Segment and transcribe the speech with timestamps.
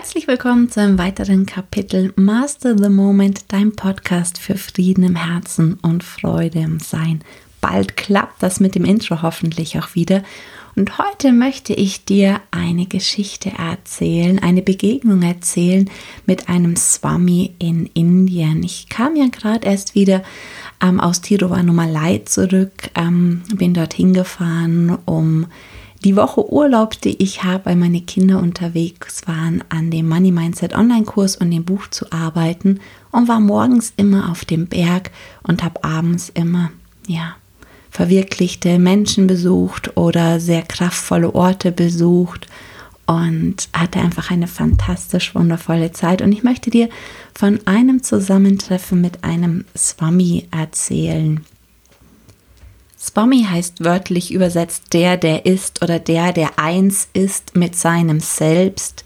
[0.00, 5.74] Herzlich willkommen zu einem weiteren Kapitel Master the Moment, dein Podcast für Frieden im Herzen
[5.82, 7.20] und Freude im Sein.
[7.60, 10.22] Bald klappt das mit dem Intro hoffentlich auch wieder.
[10.74, 15.90] Und heute möchte ich dir eine Geschichte erzählen, eine Begegnung erzählen
[16.24, 18.62] mit einem Swami in Indien.
[18.62, 20.22] Ich kam ja gerade erst wieder
[20.82, 25.46] ähm, aus Tiruvannamalai zurück, ähm, bin dorthin gefahren, um
[26.04, 30.74] die Woche Urlaub, die ich habe, weil meine Kinder unterwegs waren, an dem Money Mindset
[30.74, 35.10] Online-Kurs und dem Buch zu arbeiten und war morgens immer auf dem Berg
[35.42, 36.70] und habe abends immer,
[37.06, 37.36] ja,
[37.90, 42.46] verwirklichte Menschen besucht oder sehr kraftvolle Orte besucht
[43.06, 46.22] und hatte einfach eine fantastisch wundervolle Zeit.
[46.22, 46.88] Und ich möchte dir
[47.34, 51.44] von einem Zusammentreffen mit einem Swami erzählen.
[53.00, 59.04] Swami heißt wörtlich übersetzt der, der ist oder der, der eins ist mit seinem Selbst.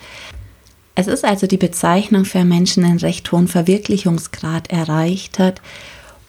[0.97, 5.63] Es ist also die Bezeichnung für Menschen, einen recht hohen Verwirklichungsgrad erreicht hat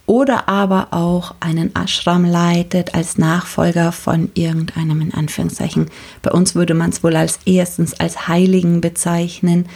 [0.05, 5.89] oder aber auch einen Ashram leitet als Nachfolger von irgendeinem in Anführungszeichen.
[6.21, 9.67] Bei uns würde man es wohl als erstens als Heiligen bezeichnen,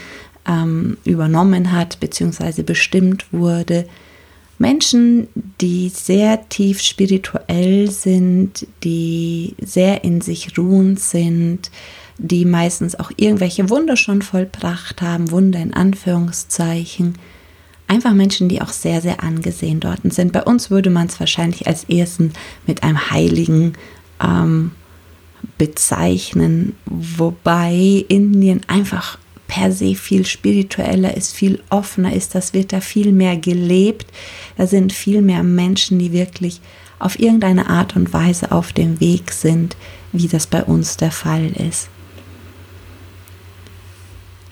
[0.48, 2.62] ähm, übernommen hat bzw.
[2.62, 3.88] bestimmt wurde.
[4.60, 5.30] Menschen,
[5.62, 11.72] die sehr tief spirituell sind, die sehr in sich ruhend sind,
[12.18, 17.18] die meistens auch irgendwelche Wunder schon vollbracht haben, Wunder in Anführungszeichen.
[17.88, 20.34] Einfach Menschen, die auch sehr, sehr angesehen dort sind.
[20.34, 22.34] Bei uns würde man es wahrscheinlich als ersten
[22.68, 23.74] mit einem Heiligen
[24.22, 24.72] ähm,
[25.58, 29.18] bezeichnen, wobei Indien einfach
[29.50, 34.06] per se viel spiritueller ist, viel offener ist, das wird da viel mehr gelebt.
[34.56, 36.62] Da sind viel mehr Menschen, die wirklich
[37.00, 39.76] auf irgendeine Art und Weise auf dem Weg sind,
[40.14, 41.90] wie das bei uns der Fall ist.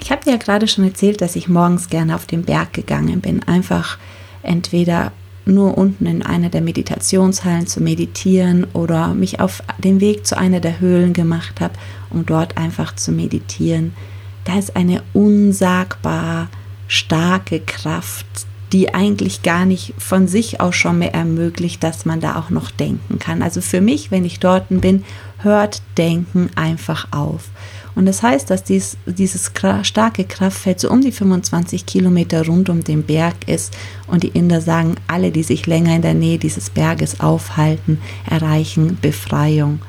[0.01, 3.21] Ich habe dir ja gerade schon erzählt, dass ich morgens gerne auf den Berg gegangen
[3.21, 3.97] bin, einfach
[4.41, 5.11] entweder
[5.45, 10.59] nur unten in einer der Meditationshallen zu meditieren oder mich auf den Weg zu einer
[10.59, 11.73] der Höhlen gemacht habe,
[12.09, 13.93] um dort einfach zu meditieren
[14.47, 16.47] da ist eine unsagbar
[16.87, 18.25] starke Kraft,
[18.71, 22.71] die eigentlich gar nicht von sich aus schon mehr ermöglicht, dass man da auch noch
[22.71, 23.41] denken kann.
[23.41, 25.03] Also für mich, wenn ich dort bin,
[25.39, 27.49] hört Denken einfach auf.
[27.95, 29.51] Und das heißt, dass dies, dieses
[29.83, 33.75] starke Kraftfeld so um die 25 Kilometer rund um den Berg ist.
[34.05, 38.97] Und die Inder sagen, alle, die sich länger in der Nähe dieses Berges aufhalten, erreichen
[39.01, 39.79] Befreiung.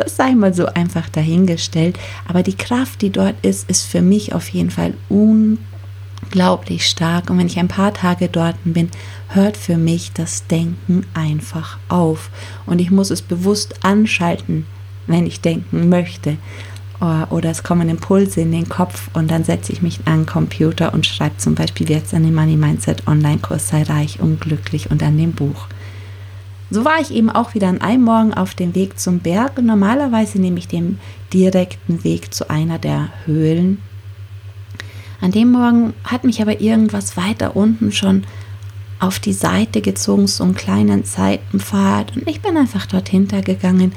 [0.00, 1.98] Das sei mal so einfach dahingestellt.
[2.26, 7.28] Aber die Kraft, die dort ist, ist für mich auf jeden Fall unglaublich stark.
[7.28, 8.88] Und wenn ich ein paar Tage dort bin,
[9.28, 12.30] hört für mich das Denken einfach auf.
[12.64, 14.64] Und ich muss es bewusst anschalten,
[15.06, 16.38] wenn ich denken möchte.
[17.28, 20.94] Oder es kommen Impulse in den Kopf und dann setze ich mich an den Computer
[20.94, 25.02] und schreibe zum Beispiel jetzt an den Money Mindset Online-Kurs sei reich und glücklich und
[25.02, 25.66] an dem Buch.
[26.70, 29.60] So war ich eben auch wieder an einem Morgen auf dem Weg zum Berg.
[29.60, 31.00] Normalerweise nehme ich den
[31.32, 33.82] direkten Weg zu einer der Höhlen.
[35.20, 38.24] An dem Morgen hat mich aber irgendwas weiter unten schon
[39.00, 42.16] auf die Seite gezogen, so einen kleinen Seitenpfad.
[42.16, 43.92] Und ich bin einfach dort hintergegangen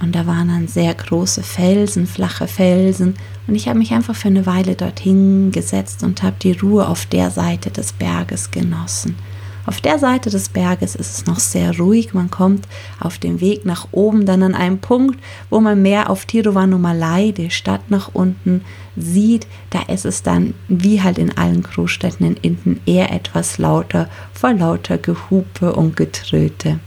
[0.00, 3.14] und da waren dann sehr große Felsen, flache Felsen.
[3.46, 7.06] Und ich habe mich einfach für eine Weile dorthin gesetzt und habe die Ruhe auf
[7.06, 9.16] der Seite des Berges genossen.
[9.66, 12.14] Auf der Seite des Berges ist es noch sehr ruhig.
[12.14, 12.68] Man kommt
[13.00, 15.18] auf dem Weg nach oben dann an einem Punkt,
[15.50, 18.64] wo man mehr auf Tiruvannamalai, die Stadt nach unten,
[18.96, 19.48] sieht.
[19.70, 24.52] Da ist es dann, wie halt in allen Großstädten in Indien, eher etwas lauter, vor
[24.52, 26.78] lauter Gehupe und Getröte.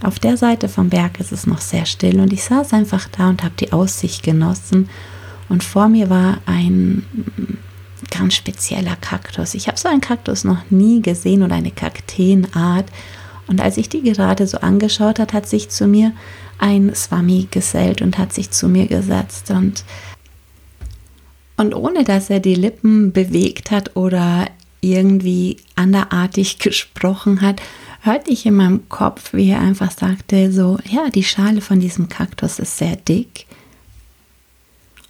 [0.00, 3.30] Auf der Seite vom Berg ist es noch sehr still und ich saß einfach da
[3.30, 4.88] und habe die Aussicht genossen.
[5.48, 7.04] Und vor mir war ein
[8.10, 9.54] ganz spezieller Kaktus.
[9.54, 12.86] Ich habe so einen Kaktus noch nie gesehen oder eine Kakteenart.
[13.46, 16.12] Und als ich die gerade so angeschaut hat, hat sich zu mir
[16.58, 19.84] ein Swami gesellt und hat sich zu mir gesetzt und
[21.58, 24.46] und ohne dass er die Lippen bewegt hat oder
[24.82, 27.62] irgendwie anderartig gesprochen hat,
[28.02, 32.08] hörte ich in meinem Kopf, wie er einfach sagte, so, ja, die Schale von diesem
[32.08, 33.46] Kaktus ist sehr dick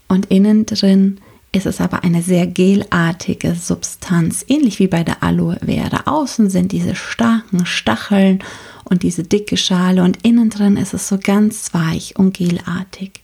[0.09, 1.21] und innen drin
[1.57, 6.03] ist es aber eine sehr gelartige Substanz, ähnlich wie bei der Aloe Vera.
[6.05, 8.45] Außen sind diese starken Stacheln
[8.85, 13.23] und diese dicke Schale und innen drin ist es so ganz weich und gelartig.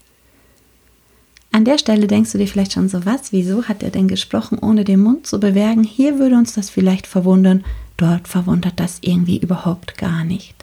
[1.51, 4.57] An der Stelle denkst du dir vielleicht schon so, was, wieso hat er denn gesprochen,
[4.57, 5.83] ohne den Mund zu bewerben?
[5.83, 7.63] Hier würde uns das vielleicht verwundern,
[7.97, 10.55] dort verwundert das irgendwie überhaupt gar nicht.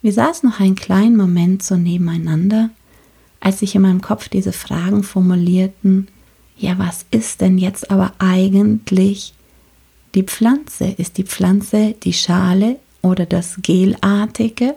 [0.00, 2.70] Wir saßen noch einen kleinen Moment so nebeneinander
[3.44, 6.08] als sich in meinem Kopf diese Fragen formulierten,
[6.56, 9.34] ja, was ist denn jetzt aber eigentlich
[10.14, 10.94] die Pflanze?
[10.96, 14.76] Ist die Pflanze die Schale oder das Gelartige?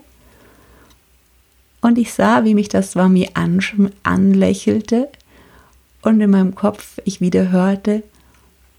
[1.81, 3.29] Und ich sah, wie mich das Swami
[4.03, 5.09] anlächelte
[6.01, 8.03] und in meinem Kopf ich wieder hörte,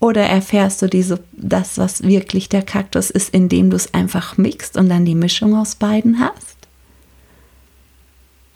[0.00, 4.76] oder erfährst du diese, das, was wirklich der Kaktus ist, indem du es einfach mixt
[4.76, 6.57] und dann die Mischung aus beiden hast?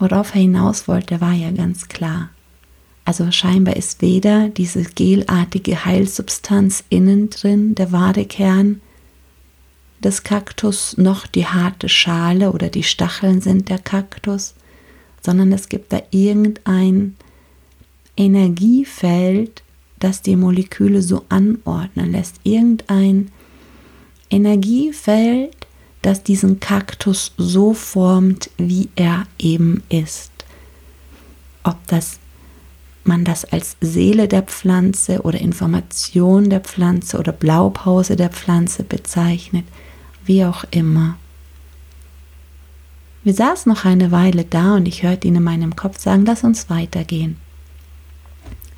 [0.03, 2.31] Worauf er hinaus wollte, war ja ganz klar.
[3.05, 8.81] Also scheinbar ist weder diese gelartige Heilsubstanz innen drin, der wahre Kern
[10.03, 14.55] des Kaktus, noch die harte Schale oder die Stacheln sind der Kaktus,
[15.21, 17.15] sondern es gibt da irgendein
[18.17, 19.63] Energiefeld,
[20.01, 22.41] das die Moleküle so anordnen lässt.
[22.43, 23.31] Irgendein
[24.31, 25.62] Energiefeld,
[26.03, 30.31] das diesen Kaktus so formt, wie er eben ist.
[31.63, 32.19] Ob das
[33.05, 39.65] man das als Seele der Pflanze oder Information der Pflanze oder Blaupause der Pflanze bezeichnet,
[40.25, 41.17] wie auch immer.
[43.25, 46.45] Wir saßen noch eine Weile da und ich hörte ihn in meinem Kopf sagen, lass
[46.45, 47.37] uns weitergehen.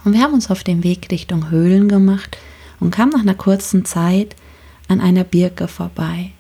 [0.05, 2.37] Und wir haben uns auf den Weg Richtung Höhlen gemacht
[2.79, 4.37] und kamen nach einer kurzen Zeit
[4.89, 6.33] an einer Birke vorbei.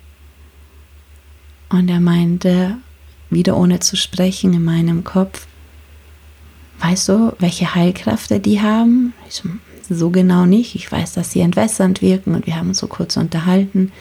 [1.69, 2.77] Und er meinte,
[3.31, 5.47] wieder ohne zu sprechen in meinem Kopf,
[6.81, 9.13] weißt du, welche Heilkräfte die haben?
[9.29, 9.43] Ich
[9.89, 10.75] so, genau nicht.
[10.75, 13.93] Ich weiß, dass sie entwässernd wirken und wir haben uns so kurz unterhalten.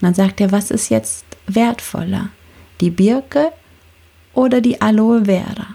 [0.00, 2.30] Und dann sagt er, was ist jetzt wertvoller?
[2.80, 3.52] Die Birke
[4.32, 5.66] oder die Aloe Vera?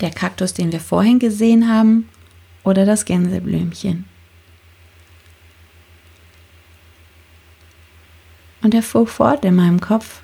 [0.00, 2.08] Der Kaktus, den wir vorhin gesehen haben,
[2.62, 4.04] oder das Gänseblümchen?
[8.62, 10.22] Und er fuhr fort in meinem Kopf,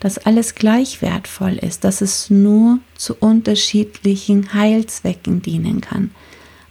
[0.00, 6.10] dass alles gleich wertvoll ist, dass es nur zu unterschiedlichen Heilzwecken dienen kann.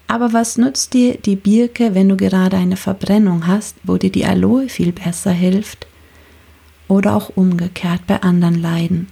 [0.08, 4.26] Aber was nützt dir die Birke, wenn du gerade eine Verbrennung hast, wo dir die
[4.26, 5.88] Aloe viel besser hilft?
[6.90, 9.08] Oder auch umgekehrt bei anderen Leiden.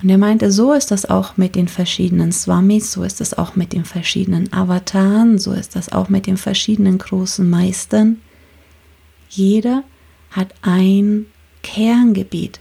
[0.00, 3.56] Und er meinte, so ist das auch mit den verschiedenen Swamis, so ist das auch
[3.56, 8.20] mit den verschiedenen Avataren, so ist das auch mit den verschiedenen großen Meistern.
[9.28, 9.82] Jeder
[10.36, 11.26] hat ein
[11.62, 12.60] Kerngebiet,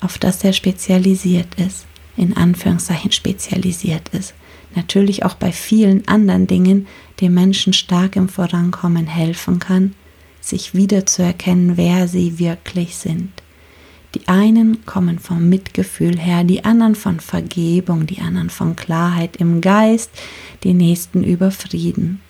[0.00, 1.86] auf das er spezialisiert ist,
[2.16, 4.34] in Anführungszeichen spezialisiert ist.
[4.74, 6.86] Natürlich auch bei vielen anderen Dingen,
[7.20, 9.94] dem Menschen stark im Vorankommen helfen kann,
[10.40, 13.30] sich wiederzuerkennen, wer sie wirklich sind.
[14.14, 19.60] Die einen kommen vom Mitgefühl her, die anderen von Vergebung, die anderen von Klarheit im
[19.60, 20.10] Geist,
[20.64, 22.20] die nächsten über Frieden.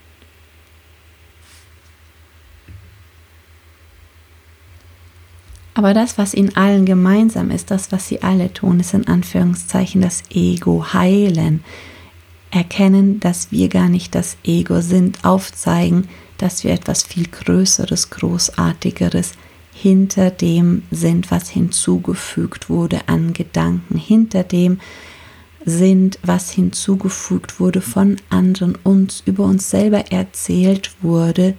[5.74, 10.00] Aber das, was ihnen allen gemeinsam ist, das, was sie alle tun, ist in Anführungszeichen
[10.00, 11.62] das Ego heilen.
[12.50, 16.08] Erkennen, dass wir gar nicht das Ego sind, aufzeigen,
[16.38, 19.32] dass wir etwas viel Größeres, Großartigeres
[19.72, 24.80] hinter dem sind, was hinzugefügt wurde an Gedanken, hinter dem
[25.64, 31.54] sind, was hinzugefügt wurde von anderen, uns über uns selber erzählt wurde,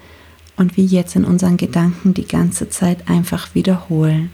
[0.57, 4.31] und wie jetzt in unseren Gedanken die ganze Zeit einfach wiederholen.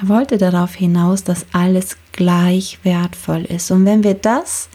[0.00, 3.70] Er wollte darauf hinaus, dass alles gleich wertvoll ist.
[3.70, 4.68] Und wenn wir das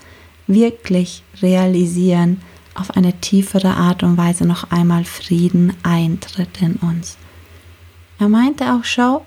[0.47, 2.41] wirklich realisieren,
[2.73, 7.17] auf eine tiefere Art und Weise noch einmal Frieden eintritt in uns.
[8.19, 9.25] Er meinte auch, schau,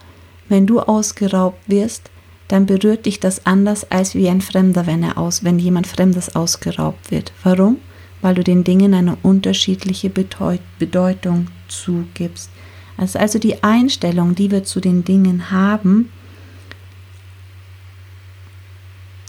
[0.49, 2.11] wenn du ausgeraubt wirst,
[2.49, 6.35] dann berührt dich das anders als wie ein Fremder, wenn er aus, wenn jemand Fremdes
[6.35, 7.33] ausgeraubt wird.
[7.43, 7.79] Warum?
[8.23, 12.51] Weil du den Dingen eine unterschiedliche Bedeutung zugibst.
[12.97, 16.11] Das ist also die Einstellung, die wir zu den Dingen haben,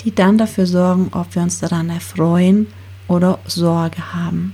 [0.01, 2.67] die dann dafür sorgen, ob wir uns daran erfreuen
[3.07, 4.53] oder Sorge haben.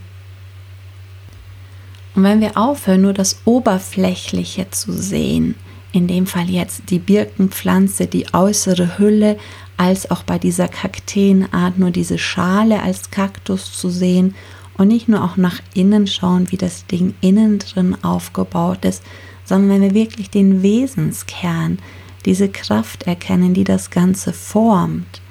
[2.16, 5.56] Und wenn wir aufhören, nur das Oberflächliche zu sehen,
[5.92, 9.38] in dem Fall jetzt die Birkenpflanze, die äußere Hülle
[9.78, 14.36] als auch bei dieser Kakteenart nur diese Schale als Kaktus zu sehen
[14.78, 19.04] und nicht nur auch nach innen schauen, wie das Ding innen drin aufgebaut ist,
[19.46, 21.80] sondern wenn wir wirklich den Wesenskern,
[22.26, 25.22] diese Kraft erkennen, die das Ganze formt.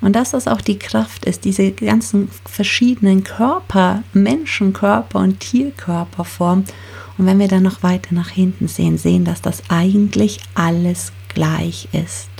[0.00, 6.72] Und dass das auch die Kraft ist, diese ganzen verschiedenen Körper, Menschenkörper und Tierkörper formt.
[7.18, 11.88] Und wenn wir dann noch weiter nach hinten sehen, sehen, dass das eigentlich alles gleich
[11.92, 12.30] ist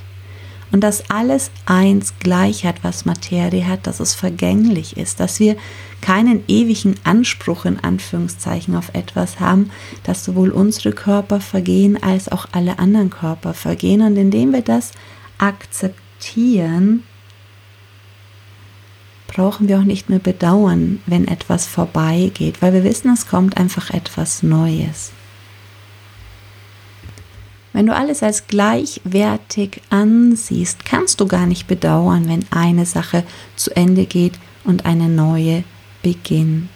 [0.70, 5.56] und dass alles eins gleich hat, was Materie hat, dass es vergänglich ist, dass wir
[6.00, 9.70] keinen ewigen Anspruch in Anführungszeichen auf etwas haben,
[10.04, 14.02] dass sowohl unsere Körper vergehen als auch alle anderen Körper vergehen.
[14.02, 14.92] Und indem wir das
[15.38, 17.02] akzeptieren,
[19.28, 23.90] brauchen wir auch nicht mehr bedauern, wenn etwas vorbeigeht, weil wir wissen, es kommt einfach
[23.90, 25.12] etwas Neues.
[27.72, 33.22] Wenn du alles als gleichwertig ansiehst, kannst du gar nicht bedauern, wenn eine Sache
[33.54, 34.32] zu Ende geht
[34.64, 35.62] und eine neue
[36.02, 36.70] beginnt.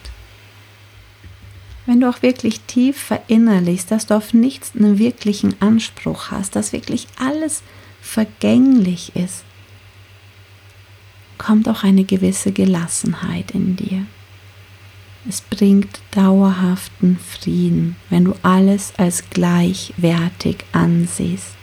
[1.86, 6.72] Wenn du auch wirklich tief verinnerlichst, dass du auf nichts einen wirklichen Anspruch hast, dass
[6.72, 7.62] wirklich alles
[8.00, 9.44] vergänglich ist,
[11.38, 14.06] kommt auch eine gewisse Gelassenheit in dir.
[15.28, 21.56] Es bringt dauerhaften Frieden, wenn du alles als gleichwertig ansiehst,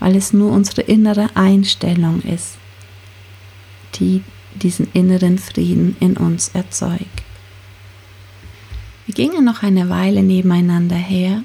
[0.00, 2.58] weil es nur unsere innere Einstellung ist,
[3.94, 4.22] die
[4.54, 7.22] diesen inneren Frieden in uns erzeugt.
[9.06, 11.42] Wir gingen noch eine Weile nebeneinander her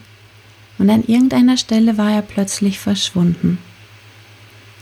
[0.77, 3.59] und an irgendeiner Stelle war er plötzlich verschwunden.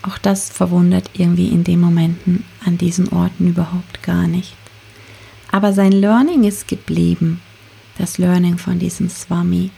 [0.03, 4.53] Auch das verwundert irgendwie in den Momenten an diesen Orten überhaupt gar nicht.
[5.51, 7.41] Aber sein Learning ist geblieben,
[7.97, 9.71] das Learning von diesem Swami.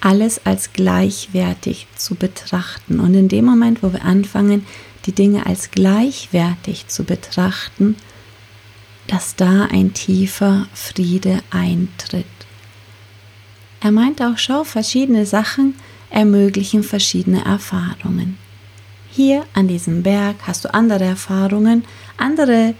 [0.00, 3.00] Alles als gleichwertig zu betrachten.
[3.00, 4.66] Und in dem Moment, wo wir anfangen,
[5.06, 7.96] die Dinge als gleichwertig zu betrachten,
[9.06, 12.26] dass da ein tiefer Friede eintritt.
[13.80, 15.74] Er meint auch, schau, verschiedene Sachen
[16.08, 18.38] ermöglichen verschiedene Erfahrungen.
[19.14, 21.84] Hier an diesem Berg hast du andere Erfahrungen,
[22.16, 22.74] andere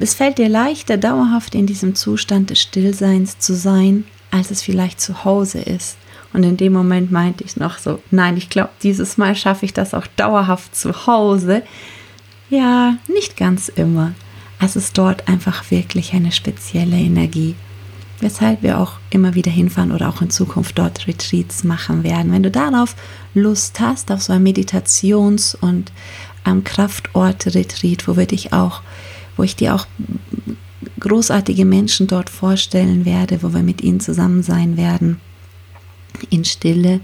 [0.00, 4.98] es fällt dir leichter, dauerhaft in diesem Zustand des Stillseins zu sein, als es vielleicht
[4.98, 5.98] zu Hause ist.
[6.32, 9.74] Und in dem Moment meinte ich noch so, nein, ich glaube, dieses Mal schaffe ich
[9.74, 11.62] das auch dauerhaft zu Hause.
[12.48, 14.14] Ja, nicht ganz immer.
[14.58, 17.56] Es ist dort einfach wirklich eine spezielle Energie,
[18.22, 22.32] weshalb wir auch immer wieder hinfahren oder auch in Zukunft dort Retreats machen werden.
[22.32, 22.96] Wenn du darauf
[23.34, 25.92] Lust hast, auf so ein Meditations- und
[26.46, 28.82] ähm, Kraftort-Retreat, wo wir dich auch
[29.36, 29.86] wo ich dir auch
[31.00, 35.20] großartige Menschen dort vorstellen werde, wo wir mit ihnen zusammen sein werden,
[36.30, 37.00] in Stille.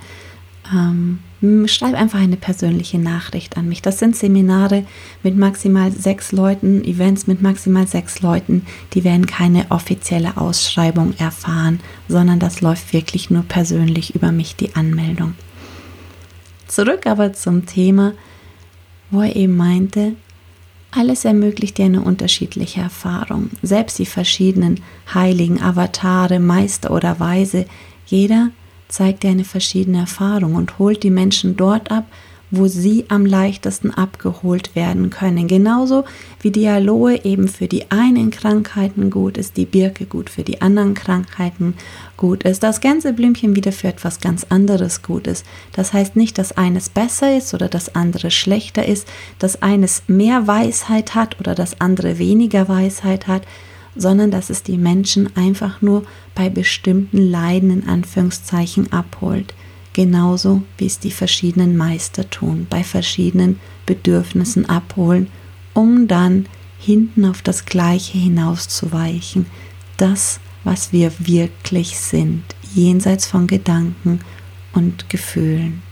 [0.72, 1.20] Ähm,
[1.66, 3.80] schreib einfach eine persönliche Nachricht an mich.
[3.80, 4.84] Das sind Seminare
[5.22, 8.66] mit maximal sechs Leuten, Events mit maximal sechs Leuten.
[8.94, 14.74] Die werden keine offizielle Ausschreibung erfahren, sondern das läuft wirklich nur persönlich über mich, die
[14.74, 15.34] Anmeldung.
[16.66, 18.14] Zurück aber zum Thema,
[19.10, 20.14] wo er eben meinte,
[20.90, 23.50] alles ermöglicht dir eine unterschiedliche Erfahrung.
[23.62, 24.80] Selbst die verschiedenen
[25.12, 27.66] heiligen Avatare, Meister oder Weise,
[28.06, 28.50] jeder
[28.88, 32.04] zeigt dir eine verschiedene Erfahrung und holt die Menschen dort ab,
[32.50, 35.48] wo sie am leichtesten abgeholt werden können.
[35.48, 36.04] Genauso
[36.40, 40.62] wie die Aloe eben für die einen Krankheiten gut ist, die Birke gut für die
[40.62, 41.74] anderen Krankheiten
[42.16, 45.44] gut ist, das Gänseblümchen wieder für etwas ganz anderes gut ist.
[45.72, 49.06] Das heißt nicht, dass eines besser ist oder das andere schlechter ist,
[49.38, 53.42] dass eines mehr Weisheit hat oder das andere weniger Weisheit hat,
[53.98, 59.52] sondern dass es die Menschen einfach nur bei bestimmten Leiden in Anführungszeichen abholt
[59.98, 65.26] genauso wie es die verschiedenen Meister tun, bei verschiedenen Bedürfnissen abholen,
[65.74, 66.46] um dann
[66.78, 69.46] hinten auf das Gleiche hinauszuweichen,
[69.96, 72.44] das, was wir wirklich sind,
[72.76, 74.20] jenseits von Gedanken
[74.72, 75.82] und Gefühlen.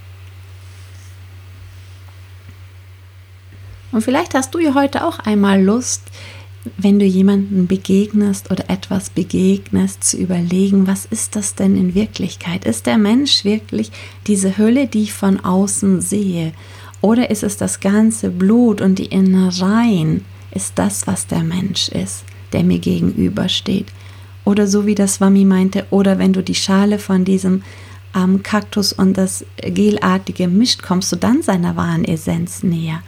[3.90, 6.02] Und vielleicht hast du ja heute auch einmal Lust,
[6.76, 12.64] wenn du jemanden begegnest oder etwas begegnest, zu überlegen, was ist das denn in Wirklichkeit?
[12.64, 13.90] Ist der Mensch wirklich
[14.26, 16.52] diese Hülle, die ich von außen sehe?
[17.00, 20.24] Oder ist es das ganze Blut und die Innereien?
[20.50, 23.86] Ist das, was der Mensch ist, der mir gegenübersteht?
[24.44, 27.62] Oder so wie das Wami meinte, oder wenn du die Schale von diesem
[28.14, 33.02] ähm, Kaktus und das Gelartige mischt, kommst du dann seiner wahren Essenz näher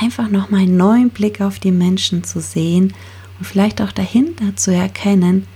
[0.00, 2.94] einfach nochmal einen neuen Blick auf die Menschen zu sehen
[3.38, 5.46] und vielleicht auch dahinter zu erkennen,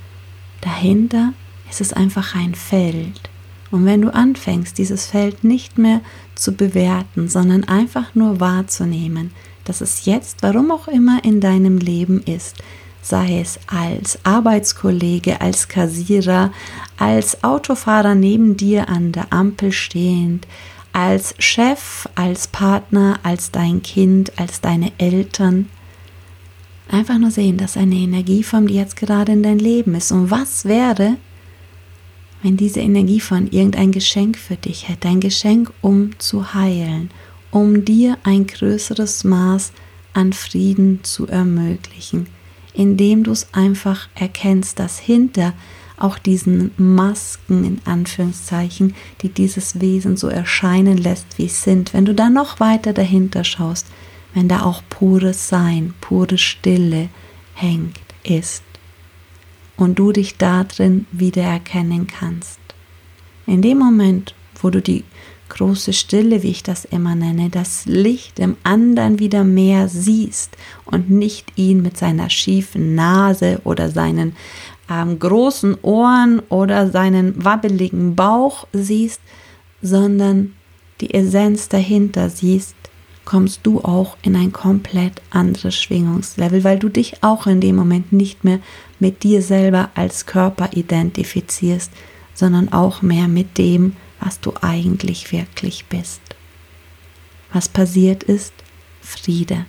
[0.61, 1.33] dahinter
[1.71, 3.31] ist es einfach ein Feld.
[3.71, 6.01] Und wenn du anfängst, dieses Feld nicht mehr
[6.35, 9.33] zu bewerten, sondern einfach nur wahrzunehmen,
[9.65, 12.57] dass es jetzt, warum auch immer in deinem Leben ist,
[13.03, 16.53] sei es als Arbeitskollege, als Kassierer,
[16.97, 20.47] als Autofahrer neben dir an der Ampel stehend,
[20.97, 25.69] als Chef, als Partner, als dein Kind, als deine Eltern.
[26.89, 30.11] Einfach nur sehen, dass eine Energie von dir jetzt gerade in dein Leben ist.
[30.11, 31.19] Und was wäre,
[32.43, 37.11] wenn diese Energie von irgendein Geschenk für dich hätte, ein Geschenk, um zu heilen,
[37.51, 39.73] um dir ein größeres Maß
[40.15, 42.27] an Frieden zu ermöglichen,
[42.73, 45.53] indem du es einfach erkennst, dass hinter
[45.99, 51.95] auch diesen Masken in Anführungszeichen, die dieses Wesen so erscheinen lässt, wie es sind.
[51.95, 53.87] Wenn du da noch weiter dahinter schaust,
[54.35, 57.09] wenn da auch pures Sein, pure Stille
[57.55, 58.63] hängt, ist
[59.77, 62.61] und du dich darin wiedererkennen kannst.
[63.47, 65.05] In dem Moment, wo du die
[65.49, 71.09] große Stille, wie ich das immer nenne, das Licht im anderen wieder mehr siehst und
[71.09, 74.35] nicht ihn mit seiner schiefen Nase oder seinen
[74.91, 79.21] ähm, großen Ohren oder seinen wabbeligen Bauch siehst,
[79.83, 80.55] sondern
[81.01, 82.75] die Essenz dahinter siehst,
[83.25, 88.13] kommst du auch in ein komplett anderes Schwingungslevel, weil du dich auch in dem Moment
[88.13, 88.61] nicht mehr
[89.01, 91.91] mit dir selber als Körper identifizierst,
[92.35, 96.21] sondern auch mehr mit dem, was du eigentlich wirklich bist.
[97.53, 98.53] Was passiert ist,
[99.03, 99.67] Friede.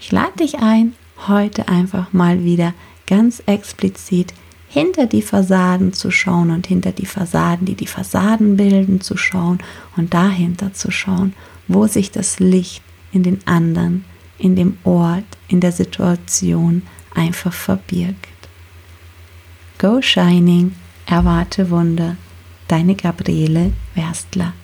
[0.00, 0.94] Ich lade dich ein,
[1.26, 2.74] heute einfach mal wieder
[3.06, 4.32] ganz explizit
[4.68, 9.58] hinter die Fassaden zu schauen und hinter die Fassaden, die die Fassaden bilden, zu schauen
[9.96, 11.34] und dahinter zu schauen,
[11.68, 12.82] wo sich das Licht
[13.12, 14.04] in den anderen,
[14.38, 16.82] in dem Ort, in der Situation
[17.14, 18.28] einfach verbirgt.
[19.78, 20.74] Go Shining,
[21.06, 22.16] erwarte Wunder.
[22.66, 24.54] Deine Gabriele Werstler.